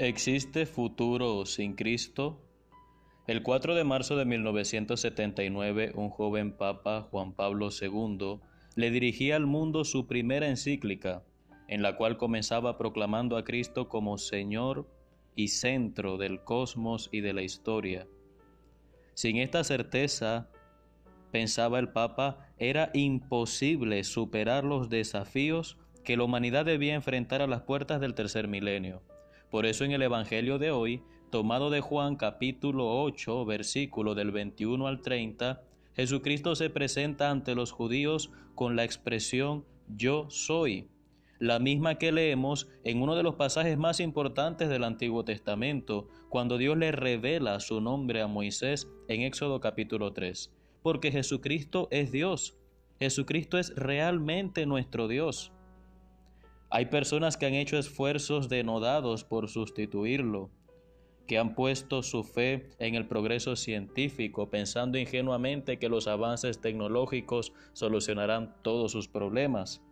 [0.00, 2.40] ¿Existe futuro sin Cristo?
[3.26, 8.38] El 4 de marzo de 1979, un joven Papa, Juan Pablo II,
[8.76, 11.24] le dirigía al mundo su primera encíclica,
[11.66, 14.88] en la cual comenzaba proclamando a Cristo como Señor
[15.34, 18.06] y centro del cosmos y de la historia.
[19.14, 20.48] Sin esta certeza,
[21.32, 27.62] pensaba el Papa, era imposible superar los desafíos que la humanidad debía enfrentar a las
[27.62, 29.02] puertas del tercer milenio.
[29.50, 34.86] Por eso en el Evangelio de hoy, tomado de Juan capítulo 8, versículo del 21
[34.86, 35.62] al 30,
[35.94, 40.88] Jesucristo se presenta ante los judíos con la expresión yo soy,
[41.38, 46.58] la misma que leemos en uno de los pasajes más importantes del Antiguo Testamento, cuando
[46.58, 50.52] Dios le revela su nombre a Moisés en Éxodo capítulo 3.
[50.82, 52.58] Porque Jesucristo es Dios,
[52.98, 55.52] Jesucristo es realmente nuestro Dios.
[56.70, 60.50] Hay personas que han hecho esfuerzos denodados por sustituirlo,
[61.26, 67.52] que han puesto su fe en el progreso científico, pensando ingenuamente que los avances tecnológicos
[67.72, 69.82] solucionarán todos sus problemas.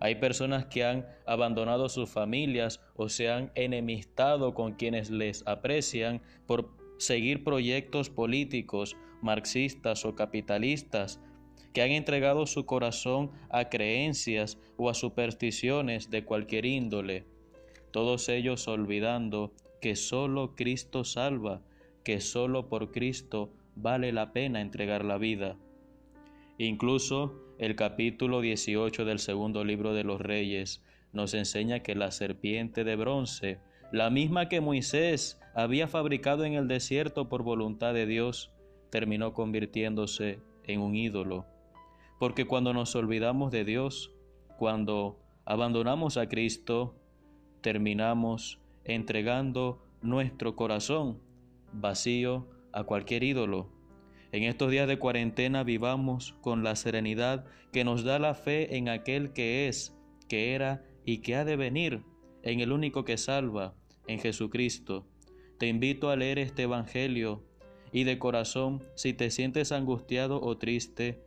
[0.00, 6.22] Hay personas que han abandonado sus familias o se han enemistado con quienes les aprecian
[6.46, 11.20] por seguir proyectos políticos, marxistas o capitalistas
[11.74, 17.26] que han entregado su corazón a creencias o a supersticiones de cualquier índole,
[17.90, 21.62] todos ellos olvidando que solo Cristo salva,
[22.04, 25.56] que solo por Cristo vale la pena entregar la vida.
[26.58, 30.80] Incluso el capítulo 18 del segundo libro de los Reyes
[31.12, 33.58] nos enseña que la serpiente de bronce,
[33.90, 38.52] la misma que Moisés había fabricado en el desierto por voluntad de Dios,
[38.90, 41.46] terminó convirtiéndose en un ídolo
[42.18, 44.14] porque cuando nos olvidamos de Dios,
[44.58, 46.94] cuando abandonamos a Cristo,
[47.60, 51.20] terminamos entregando nuestro corazón
[51.72, 53.70] vacío a cualquier ídolo.
[54.32, 58.88] En estos días de cuarentena vivamos con la serenidad que nos da la fe en
[58.88, 59.96] aquel que es,
[60.28, 62.02] que era y que ha de venir,
[62.42, 63.74] en el único que salva,
[64.06, 65.06] en Jesucristo.
[65.58, 67.44] Te invito a leer este Evangelio
[67.92, 71.22] y de corazón, si te sientes angustiado o triste,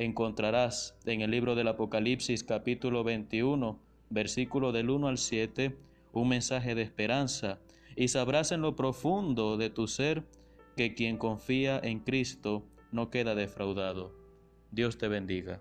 [0.00, 3.78] encontrarás en el libro del Apocalipsis capítulo 21,
[4.08, 5.76] versículo del 1 al 7,
[6.14, 7.60] un mensaje de esperanza
[7.96, 10.24] y sabrás en lo profundo de tu ser
[10.74, 14.14] que quien confía en Cristo no queda defraudado.
[14.70, 15.60] Dios te bendiga.